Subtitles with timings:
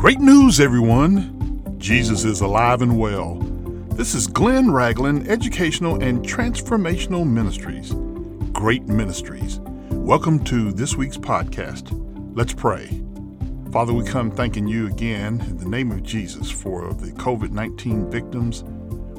[0.00, 1.76] Great news, everyone!
[1.76, 3.34] Jesus is alive and well.
[3.96, 7.92] This is Glenn Ragland Educational and Transformational Ministries.
[8.50, 9.60] Great Ministries.
[9.90, 11.90] Welcome to this week's podcast.
[12.34, 13.02] Let's pray.
[13.72, 18.10] Father, we come thanking you again in the name of Jesus for the COVID 19
[18.10, 18.64] victims.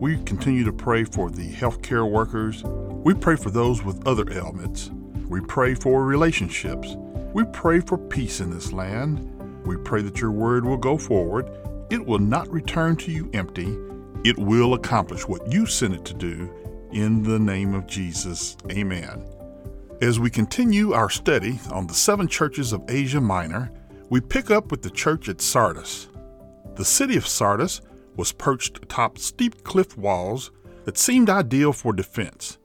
[0.00, 2.64] We continue to pray for the healthcare workers.
[2.64, 4.90] We pray for those with other ailments.
[5.28, 6.96] We pray for relationships.
[7.32, 9.30] We pray for peace in this land.
[9.64, 11.50] We pray that your word will go forward.
[11.90, 13.76] It will not return to you empty.
[14.24, 16.50] It will accomplish what you sent it to do
[16.92, 18.56] in the name of Jesus.
[18.70, 19.24] Amen.
[20.00, 23.70] As we continue our study on the seven churches of Asia Minor,
[24.10, 26.08] we pick up with the church at Sardis.
[26.76, 27.80] The city of Sardis
[28.16, 30.50] was perched atop steep cliff walls
[30.84, 32.58] that seemed ideal for defense.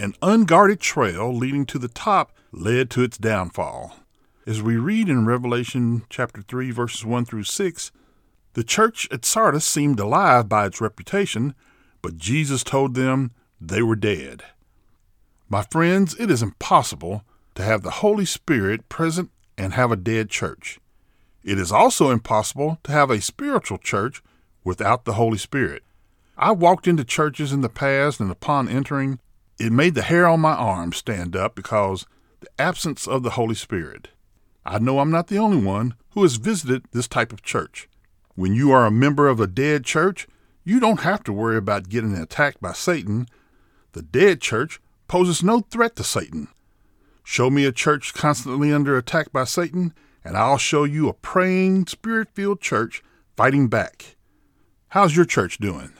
[0.00, 3.96] An unguarded trail leading to the top led to its downfall.
[4.44, 7.92] As we read in Revelation chapter 3 verses 1 through 6,
[8.54, 11.54] the church at Sardis seemed alive by its reputation,
[12.02, 14.42] but Jesus told them they were dead.
[15.48, 17.22] My friends, it is impossible
[17.54, 20.80] to have the Holy Spirit present and have a dead church.
[21.44, 24.24] It is also impossible to have a spiritual church
[24.64, 25.84] without the Holy Spirit.
[26.36, 29.20] I walked into churches in the past, and upon entering,
[29.60, 32.06] it made the hair on my arm stand up because
[32.40, 34.08] the absence of the Holy Spirit.
[34.64, 37.88] I know I'm not the only one who has visited this type of church.
[38.34, 40.28] When you are a member of a dead church,
[40.64, 43.26] you don't have to worry about getting attacked by Satan.
[43.92, 46.48] The dead church poses no threat to Satan.
[47.24, 49.92] Show me a church constantly under attack by Satan,
[50.24, 53.02] and I'll show you a praying, spirit filled church
[53.36, 54.16] fighting back.
[54.88, 55.92] How's your church doing?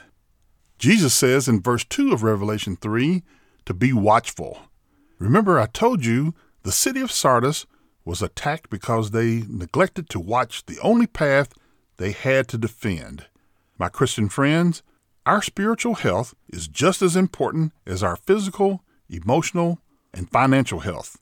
[0.78, 3.22] Jesus says in verse 2 of Revelation 3
[3.66, 4.62] to be watchful.
[5.18, 7.66] Remember, I told you the city of Sardis
[8.04, 11.52] was attacked because they neglected to watch the only path
[11.96, 13.26] they had to defend.
[13.78, 14.82] My Christian friends,
[15.24, 19.78] our spiritual health is just as important as our physical, emotional,
[20.12, 21.18] and financial health.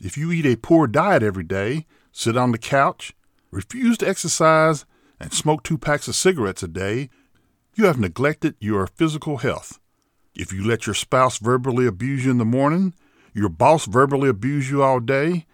[0.00, 3.14] If you eat a poor diet every day, sit on the couch,
[3.50, 4.84] refuse to exercise,
[5.18, 7.08] and smoke two packs of cigarettes a day,
[7.74, 9.78] you have neglected your physical health.
[10.34, 12.94] If you let your spouse verbally abuse you in the morning,
[13.32, 15.46] your boss verbally abuse you all day,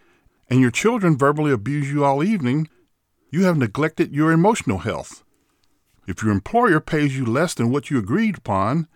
[0.50, 2.68] and your children verbally abuse you all evening,
[3.30, 5.22] you have neglected your emotional health.
[6.06, 8.88] If your employer pays you less than what you agreed upon,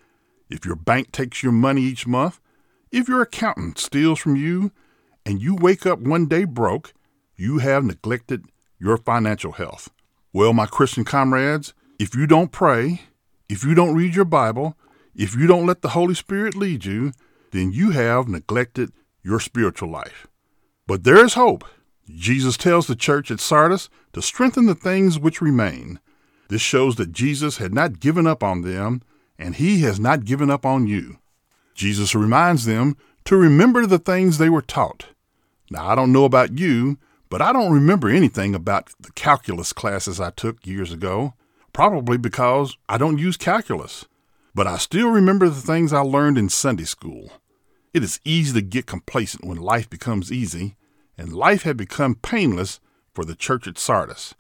[0.51, 2.41] if your bank takes your money each month,
[2.91, 4.73] if your accountant steals from you,
[5.25, 6.93] and you wake up one day broke,
[7.37, 8.45] you have neglected
[8.79, 9.91] your financial health.
[10.33, 13.03] Well, my Christian comrades, if you don't pray,
[13.49, 14.77] if you don't read your Bible,
[15.15, 17.13] if you don't let the Holy Spirit lead you,
[17.53, 18.91] then you have neglected
[19.23, 20.27] your spiritual life.
[20.87, 21.65] But there is hope.
[22.09, 25.99] Jesus tells the church at Sardis to strengthen the things which remain.
[26.49, 29.03] This shows that Jesus had not given up on them,
[29.39, 31.19] and he has not given up on you.
[31.75, 35.07] Jesus reminds them to remember the things they were taught.
[35.71, 36.99] Now, I don't know about you,
[37.31, 41.35] but I don't remember anything about the calculus classes I took years ago,
[41.73, 44.05] probably because I don't use calculus.
[44.55, 47.33] But I still remember the things I learned in Sunday school.
[47.95, 50.75] It is easy to get complacent when life becomes easy,
[51.17, 52.81] and life had become painless
[53.15, 54.35] for the church at Sardis.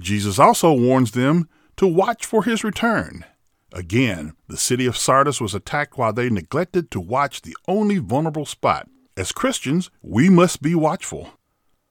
[0.00, 3.24] Jesus also warns them to watch for his return.
[3.72, 8.44] Again, the city of Sardis was attacked while they neglected to watch the only vulnerable
[8.44, 8.88] spot.
[9.16, 11.30] As Christians, we must be watchful.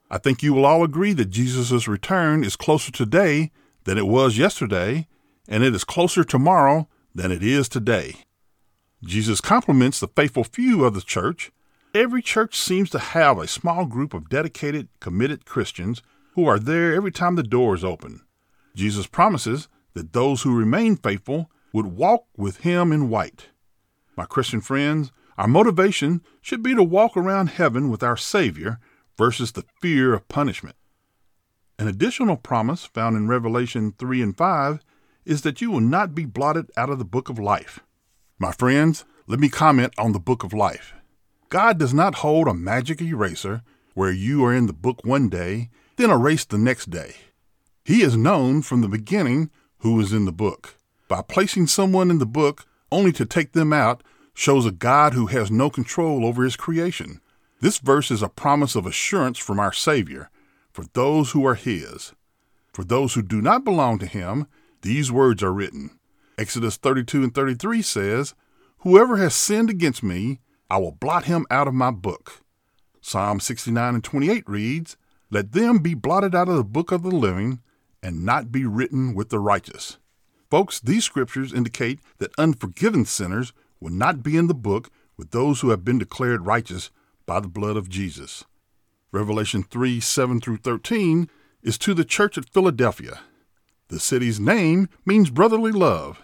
[0.09, 3.51] I think you will all agree that Jesus' return is closer today
[3.85, 5.07] than it was yesterday,
[5.47, 8.25] and it is closer tomorrow than it is today.
[9.03, 11.51] Jesus compliments the faithful few of the church.
[11.95, 16.03] Every church seems to have a small group of dedicated, committed Christians
[16.35, 18.21] who are there every time the door is open.
[18.75, 23.47] Jesus promises that those who remain faithful would walk with him in white.
[24.15, 28.79] My Christian friends, our motivation should be to walk around heaven with our Savior
[29.17, 30.75] versus the fear of punishment.
[31.79, 34.85] An additional promise found in Revelation 3 and 5
[35.25, 37.79] is that you will not be blotted out of the book of life.
[38.41, 40.95] My friends, let me comment on the book of life.
[41.49, 43.61] God does not hold a magic eraser
[43.93, 47.17] where you are in the book one day, then erased the next day.
[47.85, 49.51] He is known from the beginning
[49.81, 50.79] who is in the book.
[51.07, 54.01] By placing someone in the book only to take them out
[54.33, 57.21] shows a God who has no control over his creation.
[57.59, 60.31] This verse is a promise of assurance from our Savior
[60.73, 62.13] for those who are his.
[62.73, 64.47] For those who do not belong to him,
[64.81, 65.91] these words are written
[66.37, 68.33] Exodus 32 and 33 says,
[68.79, 70.39] Whoever has sinned against me,
[70.69, 72.41] I will blot him out of my book.
[73.01, 74.97] Psalm 69 and 28 reads,
[75.29, 77.59] Let them be blotted out of the book of the living
[78.01, 79.97] and not be written with the righteous.
[80.49, 85.61] Folks, these scriptures indicate that unforgiven sinners will not be in the book with those
[85.61, 86.89] who have been declared righteous
[87.25, 88.45] by the blood of Jesus.
[89.11, 91.29] Revelation 3 7 through 13
[91.61, 93.19] is to the church at Philadelphia.
[93.91, 96.21] The city's name means brotherly love.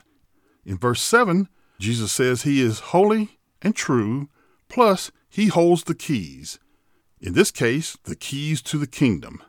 [0.65, 1.49] In verse 7,
[1.79, 4.29] Jesus says he is holy and true,
[4.69, 6.59] plus, he holds the keys.
[7.19, 9.43] In this case, the keys to the kingdom.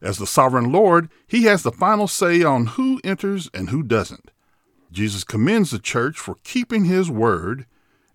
[0.00, 4.32] As the sovereign Lord, he has the final say on who enters and who doesn't.
[4.90, 7.66] Jesus commends the church for keeping his word,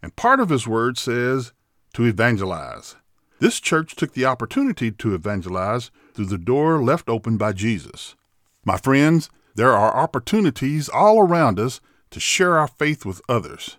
[0.01, 1.53] and part of his word says
[1.93, 2.97] to evangelize.
[3.39, 8.17] This church took the opportunity to evangelize through the door left open by Jesus.
[8.65, 11.81] My friends, there are opportunities all around us
[12.11, 13.77] to share our faith with others.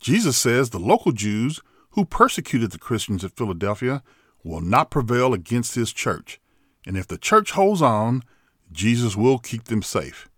[0.00, 1.60] Jesus says the local Jews
[1.90, 4.02] who persecuted the Christians at Philadelphia
[4.42, 6.40] will not prevail against his church,
[6.84, 8.24] and if the church holds on,
[8.72, 10.28] Jesus will keep them safe.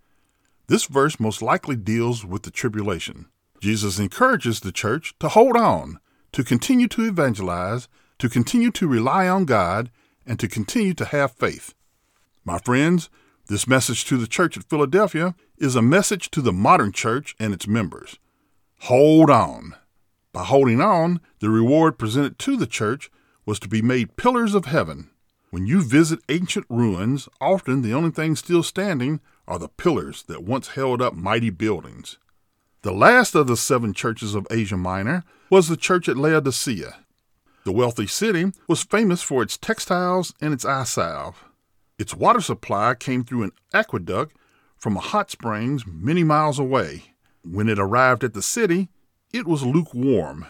[0.67, 3.27] This verse most likely deals with the tribulation.
[3.61, 6.00] Jesus encourages the church to hold on,
[6.33, 7.88] to continue to evangelize,
[8.19, 9.91] to continue to rely on God,
[10.27, 11.75] and to continue to have faith.
[12.45, 13.09] My friends,
[13.52, 17.52] this message to the church at Philadelphia is a message to the modern church and
[17.52, 18.19] its members.
[18.84, 19.75] Hold on.
[20.32, 23.10] By holding on, the reward presented to the church
[23.44, 25.10] was to be made pillars of heaven.
[25.50, 30.44] When you visit ancient ruins, often the only things still standing are the pillars that
[30.44, 32.16] once held up mighty buildings.
[32.81, 36.96] The last of the seven churches of Asia Minor was the church at Laodicea.
[37.64, 41.44] The wealthy city was famous for its textiles and its eye salve.
[42.02, 44.34] Its water supply came through an aqueduct
[44.76, 47.14] from a hot springs many miles away.
[47.44, 48.88] When it arrived at the city,
[49.32, 50.46] it was lukewarm.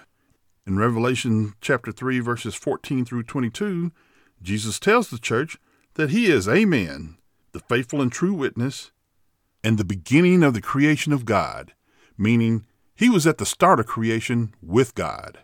[0.67, 3.93] In Revelation chapter 3 verses 14 through 22,
[4.41, 5.59] Jesus tells the church
[5.93, 7.19] that he is Amen,
[7.53, 8.91] the faithful and true witness,
[9.63, 11.75] and the beginning of the creation of God,
[12.17, 12.65] meaning
[12.95, 15.41] he was at the start of creation with God.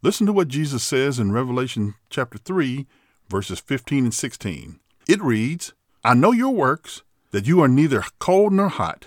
[0.00, 2.86] Listen to what Jesus says in Revelation chapter 3,
[3.28, 4.78] verses 15 and 16.
[5.08, 5.72] It reads,
[6.04, 9.06] I know your works, that you are neither cold nor hot.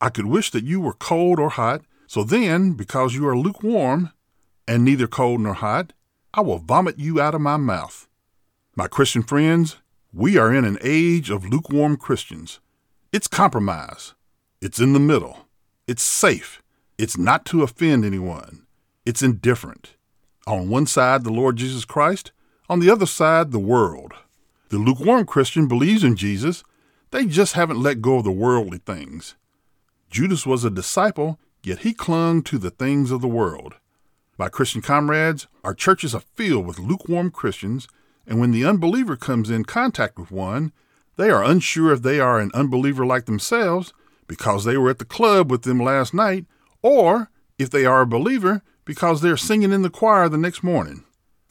[0.00, 1.82] I could wish that you were cold or hot.
[2.06, 4.12] So then, because you are lukewarm,
[4.68, 5.92] and neither cold nor hot,
[6.34, 8.08] I will vomit you out of my mouth.
[8.74, 9.76] My Christian friends,
[10.12, 12.60] we are in an age of lukewarm Christians.
[13.12, 14.14] It's compromise.
[14.60, 15.46] It's in the middle.
[15.86, 16.62] It's safe.
[16.98, 18.66] It's not to offend anyone.
[19.04, 19.94] It's indifferent.
[20.46, 22.32] On one side, the Lord Jesus Christ.
[22.68, 24.12] On the other side, the world.
[24.68, 26.64] The lukewarm Christian believes in Jesus.
[27.12, 29.36] They just haven't let go of the worldly things.
[30.10, 33.74] Judas was a disciple, yet he clung to the things of the world.
[34.38, 37.88] My Christian comrades, our churches are filled with lukewarm Christians,
[38.26, 40.72] and when the unbeliever comes in contact with one,
[41.16, 43.92] they are unsure if they are an unbeliever like themselves
[44.26, 46.44] because they were at the club with them last night,
[46.82, 51.04] or if they are a believer because they're singing in the choir the next morning.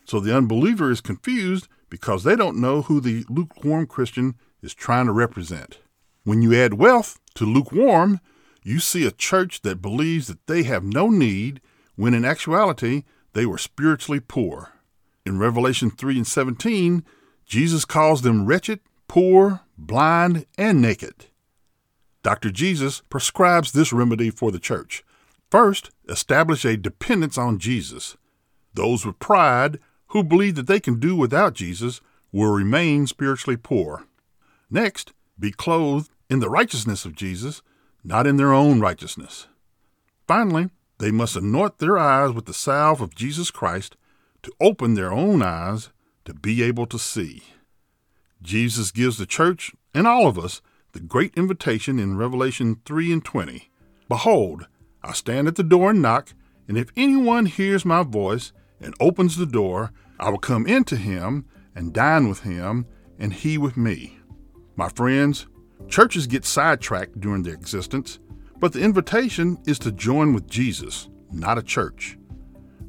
[0.05, 5.05] So the unbeliever is confused because they don't know who the lukewarm Christian is trying
[5.05, 5.79] to represent.
[6.23, 8.19] When you add wealth to lukewarm,
[8.63, 11.61] you see a church that believes that they have no need
[11.95, 13.03] when in actuality
[13.33, 14.71] they were spiritually poor.
[15.25, 17.03] In Revelation 3 and 17,
[17.45, 21.27] Jesus calls them wretched, poor, blind, and naked.
[22.23, 22.49] Dr.
[22.49, 25.03] Jesus prescribes this remedy for the church.
[25.51, 28.17] First, establish a dependence on Jesus.
[28.73, 29.79] Those with pride
[30.15, 31.99] who believe that they can do without Jesus
[32.31, 34.05] will remain spiritually poor.
[34.69, 37.61] Next, be clothed in the righteousness of Jesus,
[38.01, 39.47] not in their own righteousness.
[40.25, 40.69] Finally,
[40.99, 43.97] they must anoint their eyes with the salve of Jesus Christ
[44.43, 45.89] to open their own eyes
[46.23, 47.43] to be able to see.
[48.41, 50.61] Jesus gives the church and all of us
[50.93, 53.69] the great invitation in Revelation 3 and 20.
[54.07, 54.67] Behold,
[55.03, 56.29] I stand at the door and knock,
[56.69, 61.45] and if anyone hears my voice and opens the door, I will come into him
[61.75, 62.85] and dine with him,
[63.19, 64.19] and he with me.
[64.75, 65.47] My friends,
[65.87, 68.19] churches get sidetracked during their existence
[68.59, 72.17] but the invitation is to join with Jesus, not a church.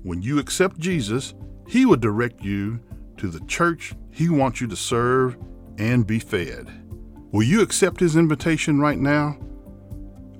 [0.03, 1.35] When you accept Jesus,
[1.67, 2.81] He will direct you
[3.17, 5.37] to the church He wants you to serve
[5.79, 6.71] and be fed.
[7.33, 9.39] Will you accept His invitation right now?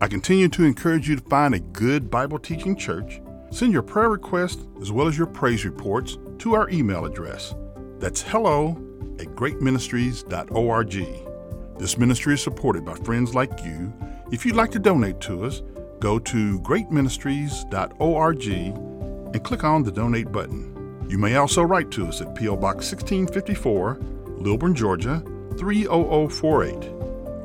[0.01, 3.21] I continue to encourage you to find a good Bible teaching church.
[3.51, 7.55] Send your prayer requests as well as your praise reports to our email address.
[7.99, 8.71] That's hello
[9.19, 11.79] at greatministries.org.
[11.79, 13.93] This ministry is supported by friends like you
[14.33, 15.63] if you'd like to donate to us,
[16.01, 21.07] go to greatministries.org and click on the donate button.
[21.09, 22.57] You may also write to us at P.O.
[22.57, 24.01] Box 1654,
[24.39, 25.23] Lilburn, Georgia
[25.57, 26.91] 30048.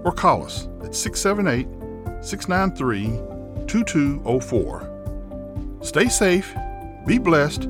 [0.03, 1.67] or call us at 678
[2.25, 5.77] 693 2204.
[5.83, 6.55] Stay safe,
[7.05, 7.69] be blessed,